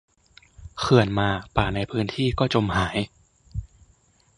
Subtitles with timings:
[0.79, 2.97] เขื่อนมาป่าในพื้นที่ก็จมหาย